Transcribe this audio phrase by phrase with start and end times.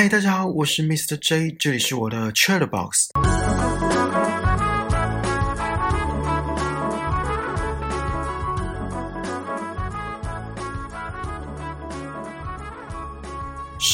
[0.00, 1.16] 嗨，大家好，我是 Mr.
[1.16, 3.08] J，这里是我的 Chatbox。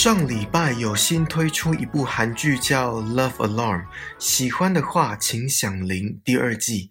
[0.05, 3.81] 上礼拜有新推出一部韩剧叫《Love Alarm》，
[4.19, 6.21] 喜欢的话请响铃。
[6.23, 6.91] 第二季，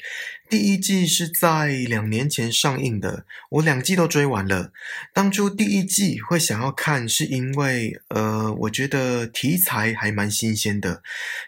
[0.49, 4.71] 第一季是在两年前上映的，我两季都追完了。
[5.13, 11.03] 当初第一季会想要看，是因为呃，我觉得题材还蛮新鲜的，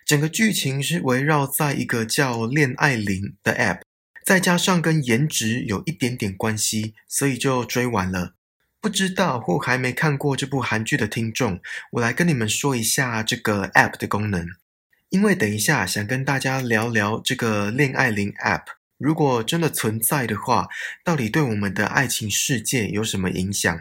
[0.05, 3.79] 整个剧情是围绕在一个叫恋爱铃的 App，
[4.23, 8.35] 再加上跟颜值有一点点关系，所以就追完了。
[8.85, 11.59] 不知道或还没看过这部韩剧的听众，
[11.93, 14.47] 我来跟你们说一下这个 App 的功能。
[15.09, 18.61] 因为等一下想跟大家聊聊这个恋爱铃 App，
[18.99, 20.67] 如果真的存在的话，
[21.03, 23.75] 到底对我们的爱情世界有什么影响？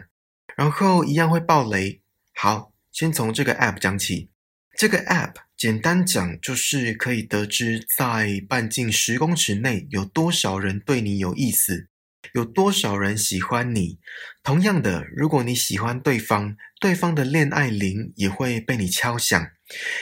[0.55, 2.01] 然后一样会爆雷。
[2.33, 4.29] 好，先从这个 App 讲起。
[4.75, 11.89] 这个 App 简单讲就是可以得知在半径十公尺内有多少人对你有意思。
[12.33, 13.97] 有多少人喜欢你？
[14.43, 19.51] 同样的，如果你喜欢对方，对方的恋爱铃也会被你敲响。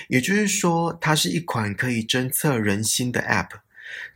[0.10, 3.50] 也就是说，它是一款可以侦测人心的 App。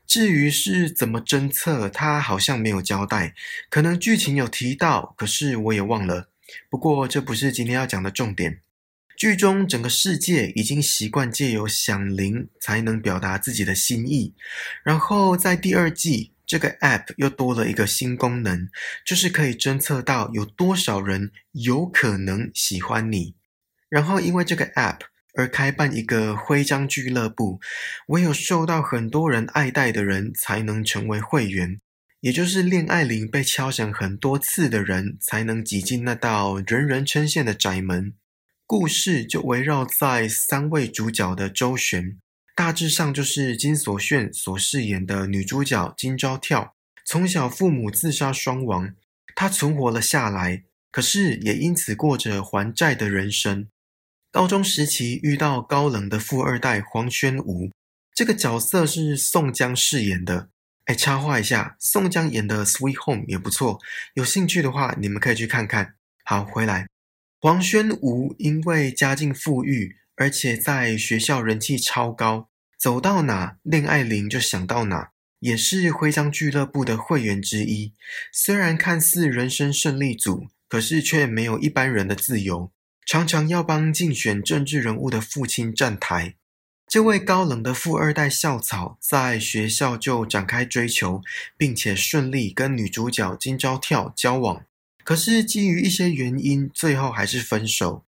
[0.06, 3.34] 至于是怎么侦测，它好像没有交代，
[3.70, 6.30] 可能剧情有提到，可是我也忘了。
[6.70, 8.62] 不过这不是今天要讲的重点。
[9.18, 14.34] 剧中整个世界已经习惯借由响铃才能表达自己的心意，
[14.84, 16.34] 然后在第二季。
[16.48, 18.70] 这个 App 又多了一个新功能，
[19.06, 23.36] 就是可以侦测到有多少人有可能喜欢你。
[23.90, 25.02] 然后因为这个 App
[25.36, 27.60] 而开办一个徽章俱乐部，
[28.08, 31.82] 唯有受到很多人爱戴的人才能成为会员，
[32.22, 38.14] 也就是恋爱铃被敲响很多次的人才能挤进那道人人称羡的窄门。
[38.66, 42.18] 故事就围绕在三位主角的周旋。
[42.58, 46.74] 大致上就是金所炫所饰演的女主角金昭跳，
[47.06, 48.96] 从小父母自杀双亡，
[49.36, 53.68] 她存活了下来，可是也因此过着还债的人生。
[54.32, 57.70] 高中时期遇到高冷的富二代黄宣武，
[58.16, 60.50] 这个角色是宋江饰演的。
[60.86, 63.80] 哎，插话一下，宋江演的《Sweet Home》也不错，
[64.16, 65.94] 有兴趣的话你们可以去看看。
[66.24, 66.88] 好，回来，
[67.40, 69.98] 黄宣武因为家境富裕。
[70.18, 77.94] 而且在学校人气超高，走到哪恋爱铃就想到哪，也是徽章俱乐部的会员之一。
[78.34, 82.72] 虽然看似人生胜利组，可是却没有一般人的自由，
[83.06, 86.34] 常常要帮竞选政治人物的父亲站台。
[86.88, 91.22] 这位高冷的富二代校草在学校就展开追求，
[91.56, 94.66] 并且顺利跟女主角金昭跳交往，
[95.04, 98.07] 可是基于一些原因，最后还是分手。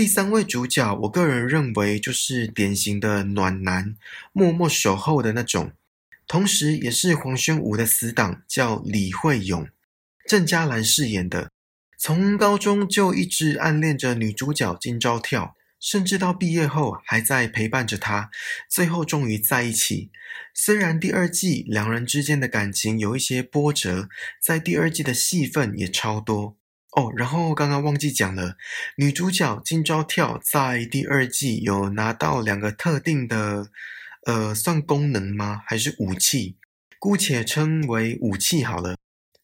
[0.00, 3.94] 第三位主角，我个人认为就是典型的暖男，
[4.32, 5.72] 默默守候的那种，
[6.26, 9.68] 同时也是黄宣武的死党，叫李慧勇，
[10.26, 11.50] 郑嘉兰饰演的。
[11.98, 18.30] 从高中就一直暗恋着女主角金昭跳，甚至到毕业后还在陪伴着她，
[18.70, 20.10] 最后终于在一起。
[20.54, 24.08] 虽然第二季两人之间的感情有一些波折，
[24.42, 26.56] 在第二季的戏份也超多。
[26.92, 28.56] 哦，然后刚刚忘记讲了，
[28.96, 33.70] 女主角金昭跳在第二季有拿到两个特定的，
[34.26, 35.62] 呃，算功能吗？
[35.66, 36.56] 还是武器？
[36.98, 38.96] 姑且称为武器好了，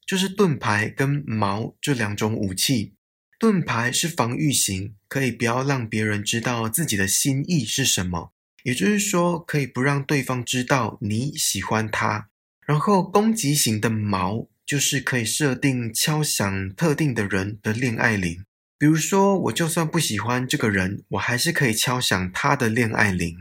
[0.05, 2.95] 就是盾牌跟矛这两种武器。
[3.39, 8.33] 盾牌是防御型，可以不要让别人知道自己的心意是什么，
[8.65, 12.29] 也就是说，可以不让对方知道你喜欢他。
[12.67, 14.49] 然后攻击型的矛。
[14.67, 18.45] 就是可以设定敲响特定的人的恋爱铃，
[18.77, 23.37] 比如说，我就算不喜欢这个人，我还是可以敲响他的恋爱铃。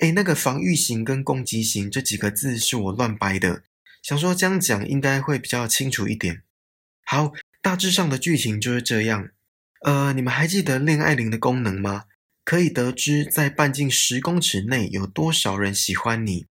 [0.00, 3.62] 诶，那个防御型跟攻击型这几个字是我乱掰的，
[4.02, 6.42] 想说这样讲应该会比较清楚一点。
[7.04, 9.30] 好，大致上的剧情就是这样。
[9.82, 12.06] 呃，你们还记得恋爱铃的功能吗？
[12.44, 16.46] 可以得知在半径十公尺内有多少人喜欢你。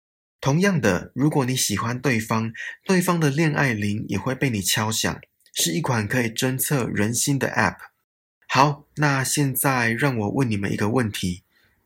[0.43, 2.51] 同样的，如果你喜欢对方，
[2.85, 5.21] 对方的恋爱铃也会被你敲响，
[5.53, 7.77] 是一款可以侦测人心的 App。
[8.49, 11.43] 好，那现在让我问你们一个问题，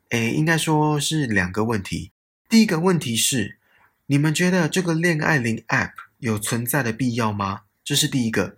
[0.09, 2.11] 诶，应该说是两个问题。
[2.49, 3.59] 第一个问题是，
[4.07, 7.61] 你们觉得这个恋爱铃 App 有存在的必要吗？
[7.83, 8.57] 这是第一个。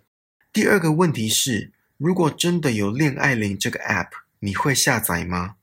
[0.54, 5.56] 第二个问题是，如果真的有恋爱铃这个 App，你会下载吗？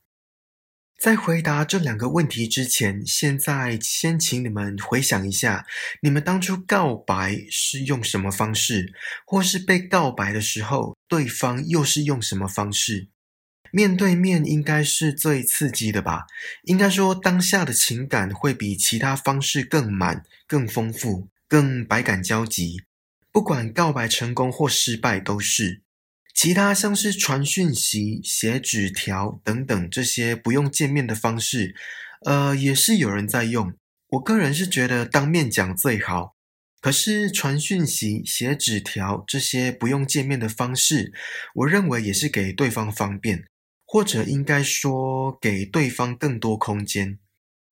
[0.97, 5.67] 在回答这两个问题之前，现在先请你们回想一下，
[6.01, 8.91] 你们当初告白是用什么方式，
[9.23, 13.09] 或是被告白的时候，对方又是用什么方式？
[13.69, 16.25] 面对面应该是最刺激的吧？
[16.63, 22.81] 应该说，当下的情感会比其他方式更满、更丰富、更百感交集。
[23.31, 25.83] 不管告白成功或失败，都是。
[26.37, 31.73] 其他像是传讯息、写纸条等等这些不用见面的方式，
[32.27, 33.73] 呃，也是有人在用。
[34.09, 36.35] 我个人是觉得当面讲最好。
[36.79, 41.11] 可是传讯息、写纸条这些不用见面的方式，
[41.55, 43.45] 我认为也是给对方方便。
[43.83, 47.17] 或者应该说，给对方更多空间。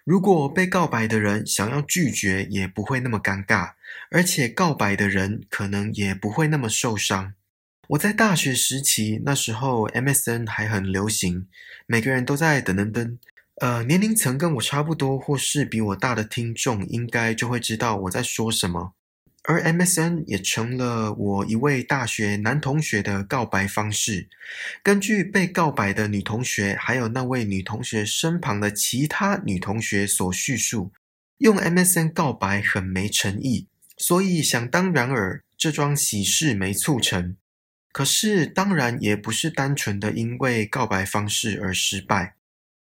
[0.04, 3.74] 如果被告白的人想要拒绝，也不会那么尴尬，
[4.10, 7.36] 而且告白的人可能也不会那么受伤。
[7.90, 11.48] 我在大学时期，那时候 MSN 还很流行，
[11.86, 13.20] 每个人都在等等等。
[13.62, 18.94] 呃，年龄层跟我差不多，或是比我大的听众，应该就会知道我在说什么。
[19.44, 24.28] 而 MSN 也成了我一位大学男同学的告白方式。
[24.82, 30.92] 根据被告白的女同学，还有那位女同学身旁的其他女同学所叙述，
[31.38, 33.68] 用 MSN 告白很没诚意，
[33.98, 37.38] 所以想当然尔，这桩喜事没促成。
[37.96, 42.36] 可是当然也不是单纯的因为告白方式而失败。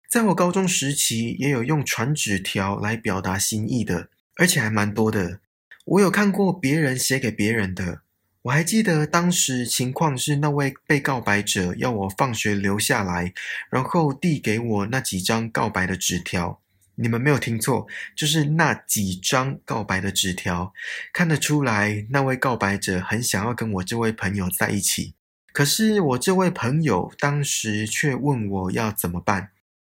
[0.08, 5.40] 在我高中时期，也有用传纸条来表达心意的，而且还蛮多的。
[5.84, 8.02] 我有看过别人写给别人的，
[8.42, 13.34] 我还记得当时情况是那位被告白者要我放学留下来，
[13.68, 16.60] 然后递给我那几张告白的纸条。
[16.96, 20.72] 你们没有听错，就是那几张告白的纸条。
[21.12, 25.14] 看得出来，那位告白者很想要跟我这位朋友在一起，
[25.52, 29.50] 可是我这位朋友当时却问我要怎么办。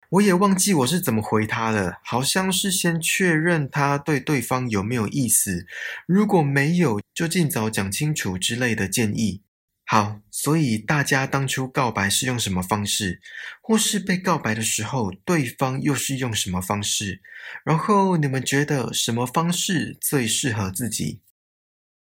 [0.10, 5.66] 我也忘记我是怎么回他的，好像是先确认他对对方有没有意思，
[6.06, 9.42] 如果没有，就尽早讲清楚之类的建议。
[9.86, 13.22] 好，所以大家当初告白是用什么方式，
[13.62, 17.22] 或是被告白的时候，对方又是用什么方式？
[17.64, 21.22] 然后你们觉得什么方式最适合自己？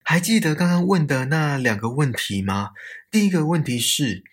[0.02, 2.70] 还记得刚刚问的那两个问题吗？
[3.10, 4.24] 第一个问题是。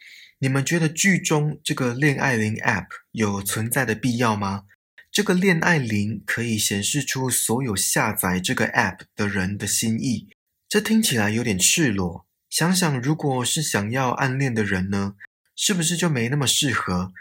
[0.43, 4.63] 你们觉得剧中这个恋爱铃 App 有存在的必要吗？
[5.11, 10.29] 这个恋爱铃可以显示出所有下载这个 App 的人的心意，
[10.67, 12.25] 这听起来有点赤裸。
[12.51, 15.15] 想想，如果是想要暗恋的人呢，
[15.55, 17.13] 是不是就没那么适合？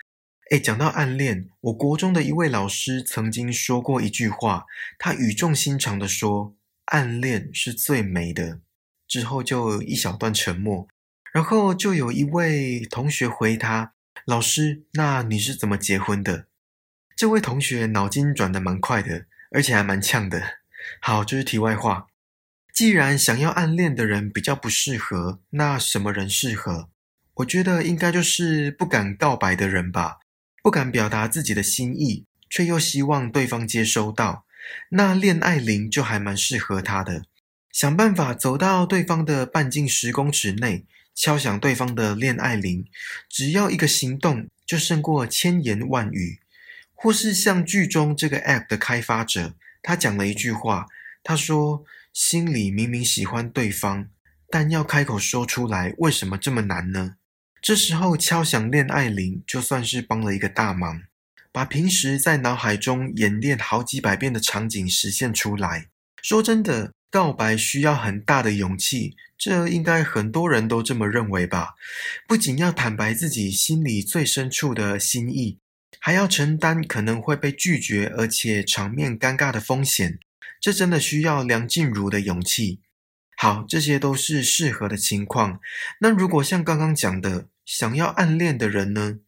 [0.51, 4.67] 诶，讲到暗恋，我国中的一位老师曾经说过一句话，
[4.99, 6.57] 他语重心长的说
[6.87, 8.59] ：“暗恋是最美的。”
[9.07, 10.89] 之后就一小段沉默。
[11.33, 13.93] 然后就有一位同学回他
[14.27, 16.49] ：“老师，那你是怎么结婚的？”
[17.15, 20.43] 这位同学脑筋转得蛮快的，而且还蛮呛的。
[21.01, 22.09] 好，这是题外话。
[22.73, 26.89] 既然想要暗恋的人比较不适合，那什么人适合？
[27.35, 30.19] 我觉得应该就是不敢告白的人吧，
[30.63, 34.45] 不敢表达自己的心意，却又希望对方接收到。
[34.91, 37.25] 那恋爱铃就还蛮适合他的，
[37.73, 40.87] 想办法走到对方的半径十公尺内。
[41.13, 42.87] 敲响对方的恋爱铃，
[43.29, 46.39] 只要一个行动就胜过千言万语。
[46.95, 50.87] 或是像剧中这个 App 的开发者，他讲了一句话，
[51.23, 51.85] 他说
[52.23, 54.11] ：“心里明明喜欢对方，
[54.51, 57.15] 但要开口说出来，为什么这么难呢？”
[57.63, 61.01] 这时候敲响恋爱铃，就算是帮了一个大忙，
[61.51, 65.87] 把平时在脑海中演练好几百遍的场景实现出来。
[66.21, 66.93] 说真的。
[67.11, 71.75] 告白需要很大的勇气，这应该很多人都这么认为吧？
[72.29, 75.59] 不仅要坦白自己心里最深处的心意，
[75.99, 80.21] 还要承担可能会被拒绝，而且场面尴尬的风险。
[80.61, 82.81] 这真的需要梁静茹的勇气。
[83.37, 85.61] 好，这些都是适合的情况。
[86.01, 89.21] 那如果像刚刚讲的，想要暗恋的人呢？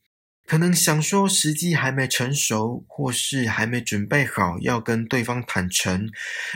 [0.45, 6.11] 可能想说时机还没成熟，或是还没准备好要跟对方坦诚，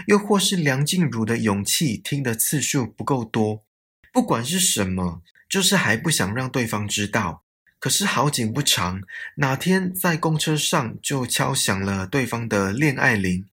[0.06, 3.64] 又或是梁静茹的勇气听的次数不够多。
[4.12, 7.44] 不管是什么，就是还不想让对方知道。
[7.78, 9.00] 可是好景不长，
[9.36, 13.46] 哪天在公车上就敲响了对方的恋爱铃，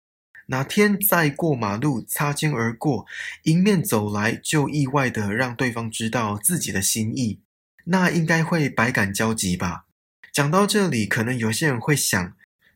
[0.47, 3.05] 哪天在过马路擦肩而过，
[3.43, 7.39] 迎面走来就意外的让对方知道自己的心意，
[7.85, 9.85] 那应该会百感交集吧。
[10.31, 12.33] 讲到这里，可能有些人会想，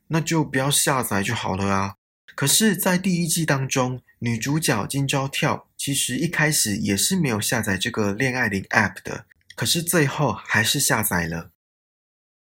[0.07, 1.95] 那就不要下载就好了啊。
[2.35, 11.49] 可是，在第一季当中，女主角金昭跳其实一开始也是没有下载这个恋爱铃 App 的，可是最后还是下载了。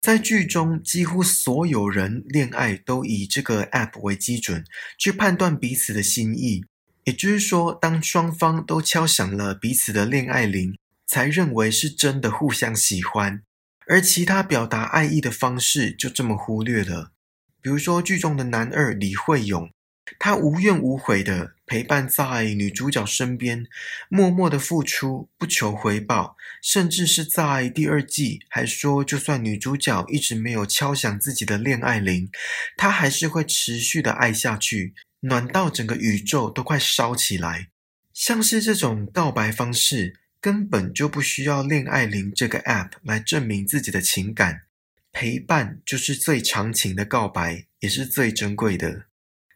[0.02, 4.64] 在剧中，几乎所有人恋爱都以这个 App 为基准
[4.98, 6.64] 去判断彼此的心意，
[7.04, 13.42] 也就是说，当双方都敲响了彼此的恋爱铃，才认为是真的互相喜欢。
[13.86, 17.12] 而其他表达爱意的方式就这么忽略了。
[17.60, 19.70] 比如说剧中的男二李慧勇，
[20.18, 23.66] 他无怨无悔的陪伴在女主角身边，
[24.08, 32.30] 默默的付出，不求回报，甚至是在第二季还说，就算女主角一直没有敲响自己的恋爱铃，
[32.76, 37.68] 她还是会持续的爱下去，暖到整个宇宙都快烧起来。
[38.14, 44.62] 像是这种告白方式，根本就不需要恋爱铃这个 app 来证明自己的情感。
[45.10, 49.06] 陪伴就是最长情的告白，也是最珍贵的。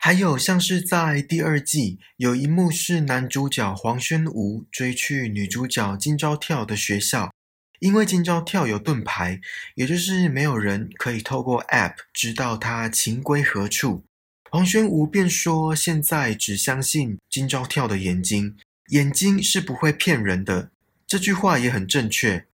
[0.07, 7.35] 还有像是在第二季，有一幕是男主角黄轩吾追去女主角金昭跳的学校，
[7.81, 9.41] 因为金昭跳有盾牌，
[9.75, 14.05] 也就是没有人可以透过 App 知道他情归何处。
[14.49, 18.57] 黄轩吾便说：“现在只相信金昭跳的眼睛，
[18.91, 20.71] 眼睛是不会骗人的。”
[21.05, 22.47] 这句话也很正确。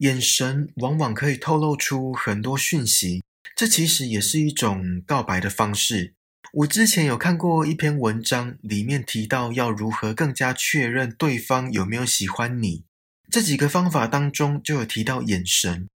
[0.00, 3.24] 眼神往往可以透露出很多讯息，
[3.56, 6.12] 这其实也是一种告白的方式。
[6.58, 12.82] 我之前有看过一篇文章，里面提到要如何更加确认对方有没有喜欢你。
[13.30, 15.88] 这几个方法当中就有提到眼神。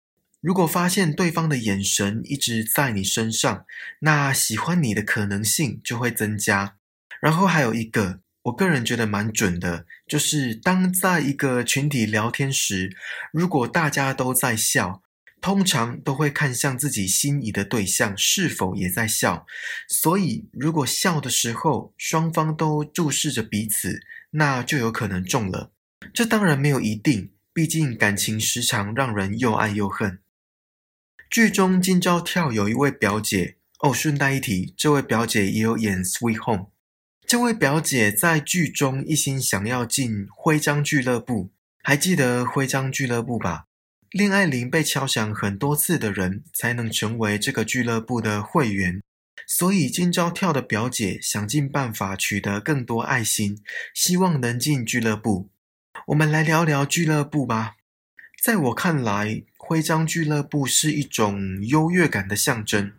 [0.43, 3.65] 如果发现对方的眼神一直在你身上，
[4.01, 6.77] 那喜欢你的可能性就会增加。
[7.23, 8.21] 然后还有一个。
[8.45, 12.97] 我个人觉得蛮准的，就是当在一个群体聊天时，
[13.33, 15.03] 如果大家都在笑，
[15.41, 19.47] 通常都会看向自己心仪的对象是否也在笑。
[19.89, 24.01] 所以，如果笑的时候双方都注视着彼此，
[24.33, 25.73] 那就有可能中了。
[26.13, 30.21] 这当然没有一定，毕竟感情时常让人又爱又恨。
[31.29, 36.65] 剧中金朝跳有一位表姐哦，顺带一提，这位表姐也有演《Sweet Home》。
[37.27, 43.67] 这位表姐在剧中一心想要进徽章俱乐部，还记得徽章俱乐部吧？
[44.11, 49.01] 恋爱铃被敲响很多次的人才能成为这个俱乐部的会员，
[49.47, 53.63] 所以今朝跳的表姐想尽办法取得更多爱心，
[53.95, 55.49] 希望能进俱乐部。
[56.09, 57.77] 我们来聊聊俱乐部吧。
[58.43, 62.91] 在我看来，徽章俱乐部是一种优越感的象征，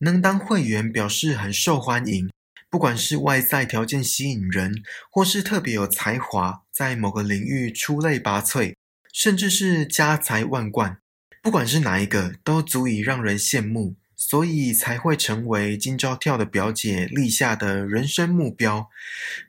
[0.00, 2.28] 能当会员表示很受欢迎。
[2.68, 8.74] 不管是外在条件吸引人，或是特别有才华，在某个领域出类拔萃，
[9.12, 10.98] 甚至是家财万贯，
[11.42, 18.88] 不管是哪一个，都足以让人羡慕，所以才会成为金昭跳的表姐立下的人生目标。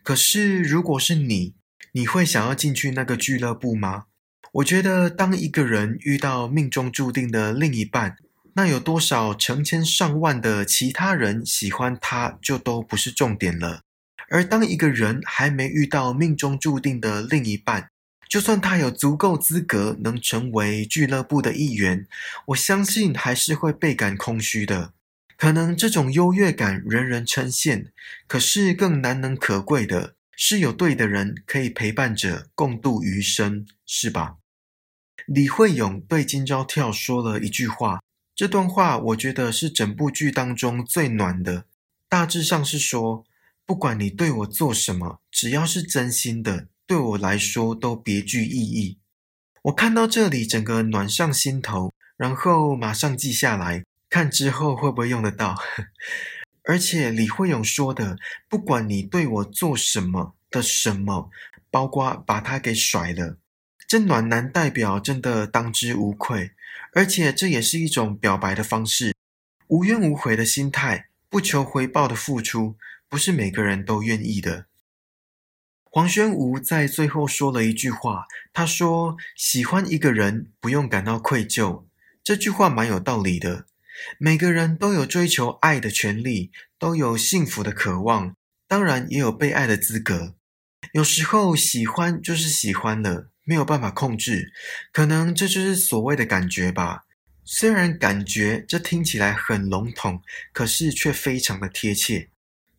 [0.04, 1.56] 可是，如果是你，
[1.94, 4.06] 你会想要进去那个俱乐部吗？
[4.54, 8.18] 我觉得，当一个人遇到命中注定的另一半，
[8.54, 13.82] 那有多少成千上万的其他人喜欢他，就都不是重点了。
[14.30, 17.92] 而当一个人还没遇到命中注定的另一半，
[18.32, 22.08] 就算他有足够资格能成为俱乐部的一员，
[22.46, 24.94] 我相信还是会倍感空虚的。
[25.36, 27.88] 可能这种优越感人人称羡，
[28.28, 34.38] 可是更难能可贵的是有对的人可以陪伴着共度余生，是吧？
[35.26, 38.00] 李慧勇对金朝跳说了一句话。
[38.34, 41.66] 这段话我觉得是整部剧当中最暖的，
[42.08, 43.26] 大致上是说，
[43.66, 49.00] 不管你对我做什么，只要是真心的，对我来说都别具意义。
[49.64, 55.56] 我看到这里，整个暖上心头，然后马上记下来，看之后会不会用得到。
[56.66, 61.30] 而且李慧勇说的，不管你对我做什么的什么，
[61.70, 63.38] 包括把他给甩了，
[63.88, 66.52] 这暖男代表真的当之无愧。
[66.94, 69.16] 而且这也是一种表白的方式，
[69.68, 72.76] 无怨无悔的心态，不求回报的付出，
[73.08, 74.66] 不是每个人都愿意的。
[75.94, 81.84] 黄轩吾在最后说了一句话，他说：“喜欢一个人不用感到愧疚。”
[82.24, 83.66] 这句话蛮有道理的。
[84.18, 88.34] 每个人都有追求爱的权利，都有幸福的渴望，
[88.70, 90.36] 当然也有被爱的资格。
[90.94, 93.28] 有时候喜欢就是喜欢了。
[93.44, 94.54] 没有办法控制，
[94.94, 97.04] 可能这就是所谓的感觉吧。
[97.44, 100.22] 虽然感觉这听起来很笼统，
[100.54, 102.30] 可是却非常的贴切。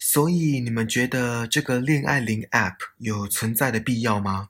[0.05, 4.49] 所以你们觉得这个恋爱铃 App 有存在的必要吗？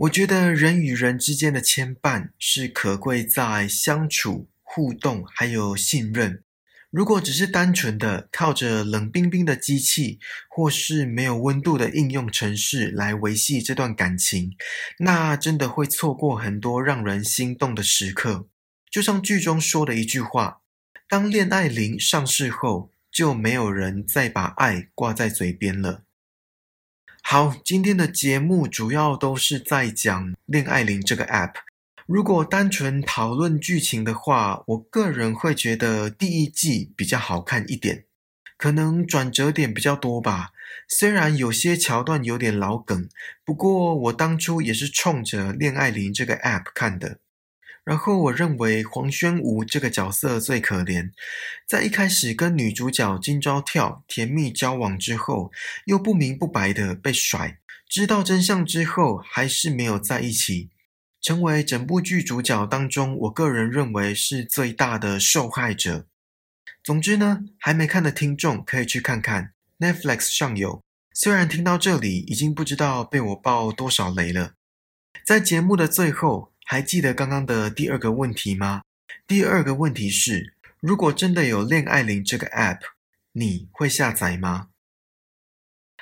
[0.00, 6.44] 我觉得人与人之间的牵绊是可贵在相处、互动还有信任。
[6.90, 14.54] 如果只是单纯的靠着冷冰冰的机器，或是没有温度的应用程式来维系这段感情，
[14.98, 18.48] 那真的会错过很多让人心动的时刻。
[18.90, 20.60] 就像剧中说的一句话
[21.08, 26.02] ：“当恋爱铃上市后，就没有人再把爱挂在嘴边了。”
[27.22, 31.54] 好，今天的节目主要都是在讲恋爱铃这个 App。
[32.06, 38.04] 如果单纯讨论剧情的话，我个人会觉得第一季比较好看一点，
[38.58, 40.50] 可能转折点比较多吧。
[40.86, 43.08] 虽然有些桥段有点老梗，
[43.42, 47.20] 不过我当初也是冲着恋爱铃这个 App 看的。
[47.84, 51.10] 然后我认为黄宣武这个角色最可怜，
[51.68, 55.52] 在一开始跟女主角金昭跳甜蜜交往之后，
[55.84, 60.70] 又不明不白的被甩，知道真相之后还是没有在一起，
[61.20, 66.06] 成为整部剧主角当中，我个人认为是最大的受害者。
[66.82, 70.82] 总之呢，还没看的听众可以去看看 Netflix 上有。
[71.12, 74.54] 虽然听到这里已经不知道被我爆多少雷了，
[75.26, 76.53] 在节目的最后。
[76.64, 78.82] 还记得刚刚的第二个问题吗？
[79.26, 82.80] 第二个问题是：如果真的有恋爱铃这个 App，
[83.32, 84.68] 你会下载吗？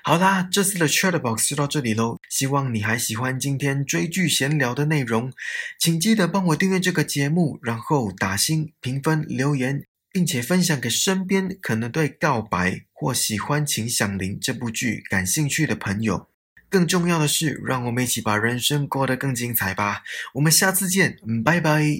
[0.05, 2.19] 好啦，这次的 Chatbox 就到这里喽。
[2.29, 5.33] 希望你还喜欢今天追剧闲聊的内容，
[5.79, 16.32] 请记得帮我订阅这个节目，然后打星、评分、留言，并且分享给身边可能对告白或喜欢《请响铃》这部剧感兴趣的朋友。
[16.73, 20.03] 更重要的是，让我们一起把人生过得更精彩吧！
[20.33, 21.99] 我们下次见，拜拜。